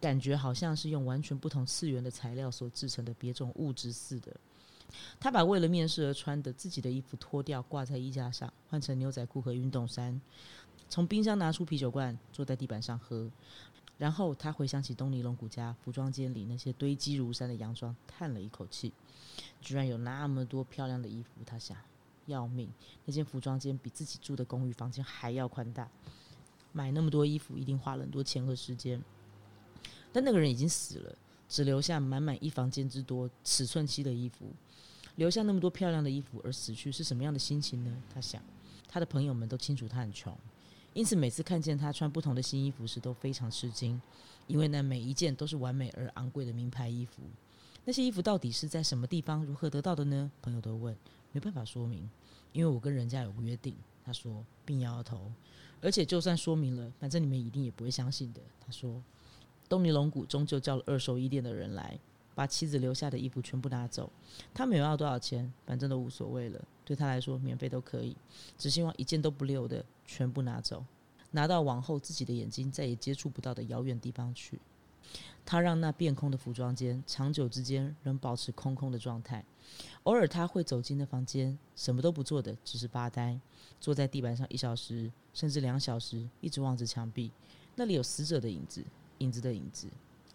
[0.00, 4.34] 感觉好像是用完全不同次元的材料所制成的别种物质似的。
[5.20, 10.20] 他把为了面试而穿的自己的衣服脱掉，挂在衣架上，换成牛仔裤和运动衫。
[10.88, 13.30] 从冰箱拿出啤酒罐，坐在地板上喝。
[13.98, 18.92] 然后他回想起东尼龙骨家服装间里那些堆积如山的洋装，叹了一口气。
[19.60, 21.76] 居然有那么多漂亮的衣服，他想，
[22.26, 22.68] 要命！
[23.04, 25.88] 那间服装间比自己住的公寓房间还要宽大。
[26.72, 29.00] 买那么多衣服，一定花了很多钱和时间。
[30.12, 31.16] 但那个人已经死了，
[31.48, 34.46] 只留下满满一房间之多尺寸七的衣服，
[35.16, 38.02] 留下那么多漂亮的衣服而死去是什么样的心情呢？
[38.12, 38.42] 他想，
[38.88, 40.36] 他的朋友们都清楚他很穷，
[40.94, 44.00] 因此每次看见他穿不同的新衣服时都非常吃惊，
[44.46, 47.22] 因为那每一件都是完美而昂贵的名牌衣服。
[47.84, 50.30] 那些衣服到底是在什么地方如何得到的呢？
[50.42, 50.96] 朋友都问，
[51.32, 52.08] 没办法说明，
[52.52, 53.74] 因为我跟人家有个约定。
[54.04, 55.30] 他说，并摇摇头，
[55.80, 58.40] 而且就算说明了，反正你们一定也不会相信的。
[58.64, 59.00] 他说。
[59.70, 61.96] 东尼龙骨终究叫了二手衣店的人来，
[62.34, 64.10] 把妻子留下的衣服全部拿走。
[64.52, 66.60] 他没有要多少钱，反正都无所谓了。
[66.84, 68.16] 对他来说，免费都可以，
[68.58, 70.84] 只希望一件都不留的全部拿走，
[71.30, 74.60] 拿到往后自己的眼睛再也接触不到的遥远地方去。
[75.46, 79.44] 他让那变空的服装间长久之间仍保持空空的状态。
[80.02, 83.38] 偶尔他会走进那房间，什么都不做的，只是发呆，
[83.80, 87.30] 坐在地板上一小时甚至两小时，一直望着墙壁。
[87.76, 88.84] 那里有死者的影子。
[89.20, 89.88] 影子的影子。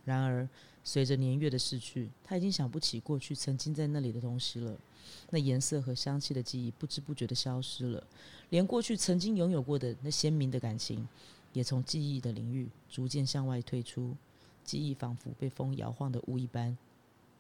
[0.04, 0.48] 然而，
[0.84, 4.76] 随着年月的逝去，他已经想不起过去曾经在那里的东西了。
[5.30, 8.04] 那颜色和香气的记忆不知不觉的消失了，
[8.50, 11.08] 连过去曾经拥有过的那鲜明的感情，
[11.54, 14.16] 也从记忆的领域逐渐向外退出。
[14.64, 16.76] 记忆仿佛被风摇晃的雾一般，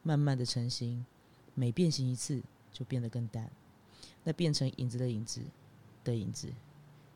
[0.03, 1.05] 慢慢的成型。
[1.53, 2.41] 每变形一次，
[2.71, 3.49] 就变得更淡。
[4.23, 5.41] 那变成影子的影子
[6.03, 6.49] 的影子，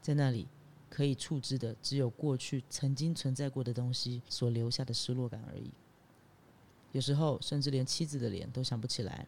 [0.01, 0.47] 在那里。
[0.89, 5.69] 可以触知的，只有过去曾经存在过的东西所留下的失落感而已。
[6.91, 9.27] 有时候甚至连妻子的脸都想不起来。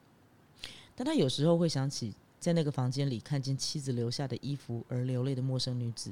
[0.96, 6.12] 但他有时候会想起，在那个房间里看见妻子留下的衣服而流泪的陌生女子。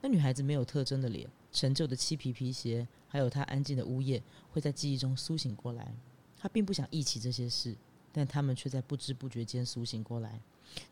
[0.00, 4.22] 那女孩子没有特征的脸，陈旧的漆皮皮鞋，还有她安静的呜咽，
[4.52, 5.92] 会在记忆中苏醒过来。
[6.38, 7.76] 他并不想忆起这些事，
[8.12, 10.40] 但他们却在不知不觉间苏醒过来。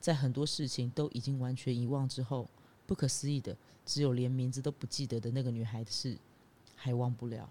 [0.01, 2.49] 在很多事情都已经完全遗忘之后，
[2.91, 6.19] 不可思议的，只有连名字都不记得的那个女孩的事，
[6.75, 7.49] 还忘不了。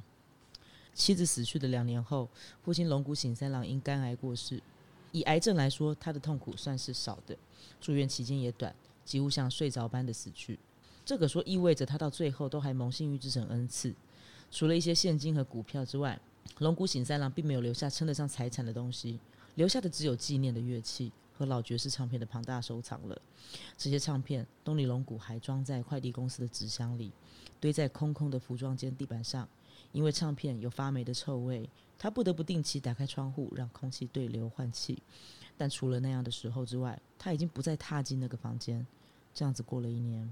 [0.93, 2.27] 妻子死去的两年后，
[2.61, 4.61] 父亲龙骨醒三郎因肝癌过世。
[5.13, 7.37] 以癌症来说，他的痛苦算是少的，
[7.79, 8.75] 住院期间也短，
[9.05, 10.59] 几乎像睡着般的死去。
[11.05, 13.95] 这个说意味着他到最后都还蒙幸运之神恩赐，
[14.51, 16.19] 除了一些现金和股票之外。
[16.57, 19.17] 龙骨醒三郎并没有留下称得上财产的东西，
[19.55, 21.09] 留下的只有纪念的乐器
[21.39, 23.19] 和老爵士唱片的庞大收藏了。
[23.77, 27.13] 这些唱片，东尼龙骨还装在快递公司的纸箱里，
[27.61, 29.47] 堆在空空的服装间地板上。
[29.93, 31.67] 因为唱片有发霉的臭味，
[31.97, 35.01] 他不得不定期打开窗户，让空气对流换气。
[35.57, 38.85] 但除了那样的时候之外，他已经不再踏进那个房间。
[39.33, 40.31] 这样子过了一年。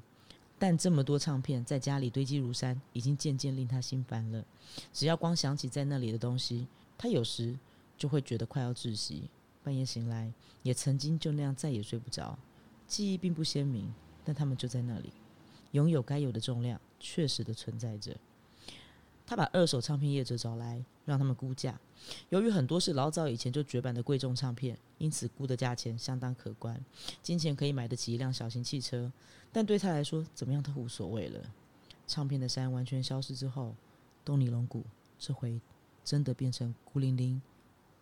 [0.60, 4.44] 但这么多唱片在家里堆积如山，已经渐渐令他心烦了。
[4.92, 7.58] 只要光想起在那里的东西，他有时
[7.98, 9.30] 就会觉得快要窒息。
[9.68, 10.32] 半夜醒来，
[10.64, 12.40] 也曾经就那样再也睡不着。
[12.88, 13.94] 记忆并不鲜明，
[14.24, 15.12] 但他们就在那里，
[15.74, 18.16] 拥有该有的重量，确实的存在着。
[19.26, 21.78] 他把二手唱片业者找来，让他们估价。
[22.30, 26.82] 由于很多是老早以前就绝版的贵重唱片，因此估的价钱相当可观，
[27.22, 29.12] 金钱可以买得起一辆小型汽车。
[29.52, 31.42] 但对他来说，怎么样都无所谓了。
[32.08, 33.76] 唱片的山完全消失之后，
[34.24, 34.86] 东尼龙骨
[35.20, 35.60] 这回
[36.06, 37.42] 真的变成孤零零、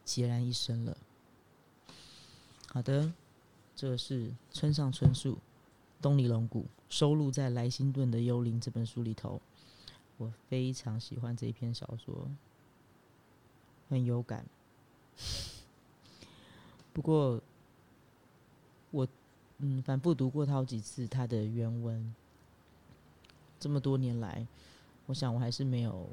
[0.05, 0.95] 孑然一身了。
[2.75, 3.09] 好的，
[3.73, 5.37] 这是村上春树
[6.01, 9.41] 东尼龙骨收录在莱辛顿的《幽灵》这本书里头。
[10.17, 12.29] 我非常喜欢这一篇小说，
[13.87, 14.45] 很有感。
[16.91, 17.41] 不过，
[18.91, 19.07] 我
[19.59, 22.13] 嗯反复读过他好几次他的原文，
[23.57, 24.45] 这么多年来，
[25.05, 26.09] 我想我还是没有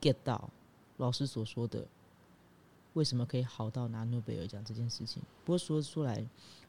[0.00, 0.50] get 到
[0.96, 1.86] 老师所说的
[2.94, 5.22] 为什么可以好到拿诺贝尔奖这件事情。
[5.44, 6.24] 不过说出来，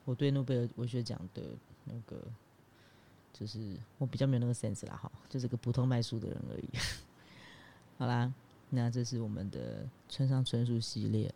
[0.06, 1.44] 我对诺贝尔文学奖的
[1.86, 2.22] 那个。
[3.36, 6.70] 就是我比较没有那个 sense 啦，哈，就是个普通卖书的人而已。
[7.98, 8.32] 好啦，
[8.70, 11.34] 那这是我们的村上春树系列。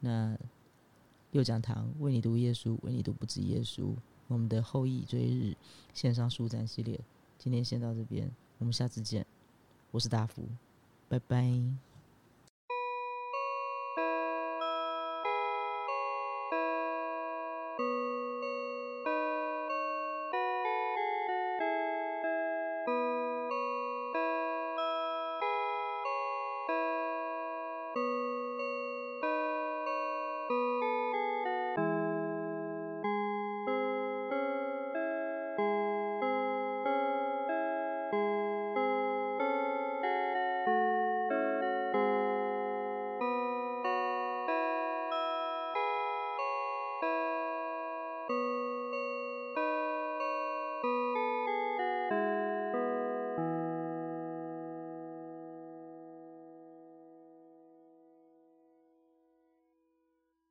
[0.00, 0.34] 那
[1.32, 3.94] 右讲堂为你读耶稣，为你读不止耶稣。
[4.26, 5.54] 我们的后羿追日
[5.92, 6.98] 线上书展系列，
[7.38, 9.26] 今天先到这边，我们下次见。
[9.90, 10.48] 我是大福，
[11.10, 11.93] 拜拜。